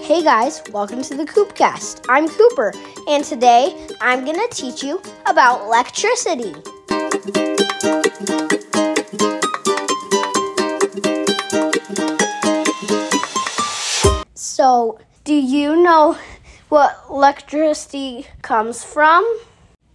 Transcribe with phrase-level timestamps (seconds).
[0.00, 2.06] Hey guys, welcome to the Coopcast.
[2.08, 2.72] I'm Cooper,
[3.08, 6.54] and today I'm going to teach you about electricity.
[14.34, 16.16] So, do you know
[16.68, 19.24] what electricity comes from?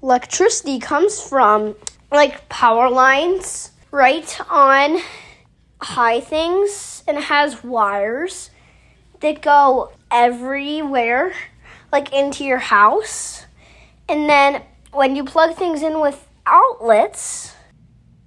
[0.04, 1.75] Electricity comes from
[2.11, 5.00] like power lines right on
[5.82, 8.50] high things and it has wires
[9.20, 11.33] that go everywhere,
[11.92, 13.46] like into your house.
[14.09, 17.56] And then when you plug things in with outlets,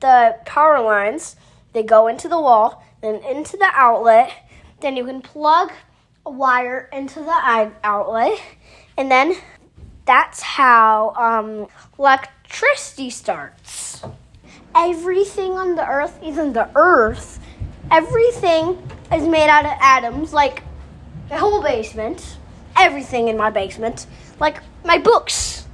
[0.00, 1.36] the power lines,
[1.72, 4.32] they go into the wall, then into the outlet.
[4.80, 5.72] Then you can plug
[6.26, 8.40] a wire into the outlet,
[8.96, 9.34] and then
[10.06, 11.68] that's how um,
[11.98, 14.02] electricity starts.
[14.74, 17.40] Everything on the earth, even the earth,
[17.90, 18.78] everything
[19.12, 20.62] is made out of atoms, like
[21.30, 22.36] the whole basement,
[22.76, 24.06] everything in my basement,
[24.40, 25.64] like my books,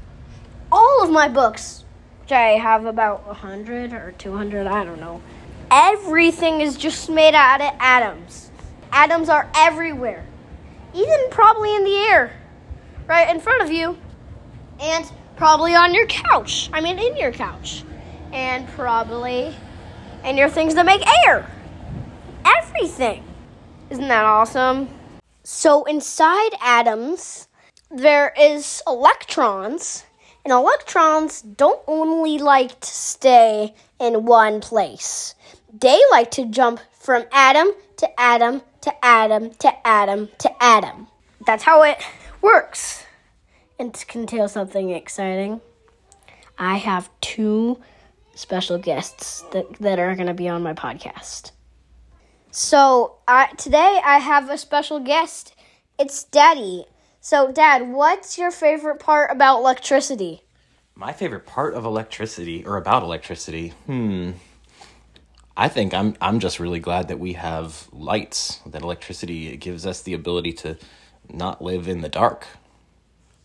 [0.71, 1.85] all of my books,
[2.21, 5.23] which I have about 100 or 200, I don't know.
[5.71, 8.51] Everything is just made out of atoms.
[8.93, 10.27] Atoms are everywhere,
[10.95, 12.37] even probably in the air,
[13.07, 13.97] right in front of you,
[14.79, 16.69] and probably on your couch.
[16.73, 17.83] I mean, in your couch,
[18.31, 19.57] and probably
[20.23, 21.51] in your things that make air.
[22.45, 23.25] Everything.
[23.89, 24.89] Isn't that awesome?
[25.49, 27.47] So inside atoms,
[27.89, 30.03] there is electrons,
[30.45, 35.37] and electrons don't only like to stay in one place.
[35.73, 41.07] They like to jump from atom to atom to atom to atom to atom.
[41.47, 41.99] That's how it
[42.43, 43.05] works.
[43.79, 45.61] And can tell something exciting.
[46.59, 47.81] I have two
[48.35, 51.53] special guests that, that are going to be on my podcast.
[52.59, 55.55] So uh, today I have a special guest.
[55.99, 56.87] It's Daddy.
[57.21, 60.41] So, Dad, what's your favorite part about electricity?
[60.95, 64.31] My favorite part of electricity, or about electricity, hmm.
[65.55, 68.61] I think I'm I'm just really glad that we have lights.
[68.65, 70.79] That electricity gives us the ability to
[71.29, 72.47] not live in the dark.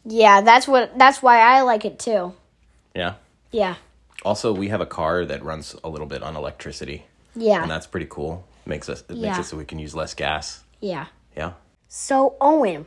[0.06, 2.34] Yeah, that's what that's why I like it too.
[2.96, 3.16] Yeah.
[3.52, 3.76] Yeah.
[4.24, 7.04] Also, we have a car that runs a little bit on electricity.
[7.36, 7.62] Yeah.
[7.62, 8.48] And that's pretty cool.
[8.66, 9.28] Makes us it Yeah.
[9.30, 10.64] makes it so we can use less gas.
[10.80, 11.08] Yeah.
[11.36, 11.54] Yeah.
[11.88, 12.86] So, Owen,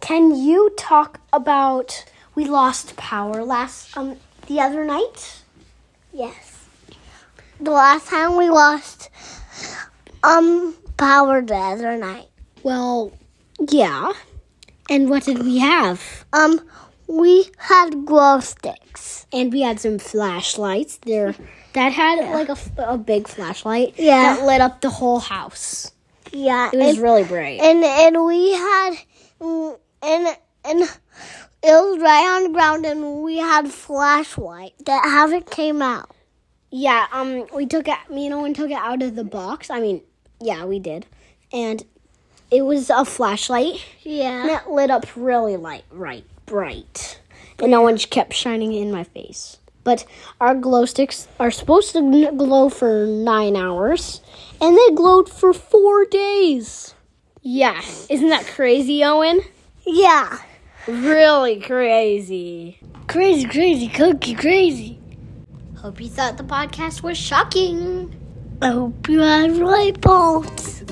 [0.00, 5.42] can you talk about we lost power last um the other night?
[6.12, 6.66] Yes.
[7.60, 9.10] The last time we lost
[10.22, 12.28] um power the other night.
[12.62, 13.12] Well,
[13.58, 14.12] yeah.
[14.90, 16.24] And what did we have?
[16.32, 16.60] Um
[17.08, 19.26] we had glow sticks.
[19.32, 21.34] And we had some flashlights there
[21.74, 24.36] that had like a, a big flashlight Yeah.
[24.36, 25.92] that lit up the whole house.
[26.32, 26.70] Yeah.
[26.72, 27.60] It was and, really bright.
[27.60, 28.94] and and we had
[29.40, 29.76] and
[30.64, 30.88] and it
[31.64, 36.10] was right on the ground and we had flashlight that haven't came out.
[36.70, 37.96] Yeah, um, we took it.
[38.10, 39.70] Me and Owen took it out of the box.
[39.70, 40.02] I mean,
[40.38, 41.06] yeah, we did,
[41.50, 41.82] and
[42.50, 44.60] it was a flashlight, and Yeah.
[44.60, 47.20] it lit up really light, right, bright,
[47.60, 49.58] and Owen just kept shining in my face.
[49.84, 50.04] But
[50.40, 54.20] our glow sticks are supposed to glow for nine hours,
[54.60, 56.94] and they glowed for four days.
[57.42, 59.40] Yeah, isn't that crazy, Owen?
[59.86, 60.38] Yeah.
[60.86, 62.80] Really crazy.
[63.06, 64.98] Crazy, crazy, cookie, crazy.
[65.76, 68.14] Hope you thought the podcast was shocking.
[68.60, 70.82] I hope you had light bulbs.